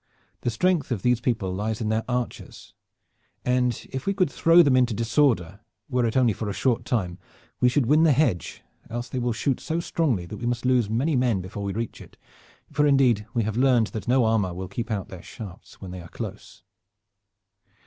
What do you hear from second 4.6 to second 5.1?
them into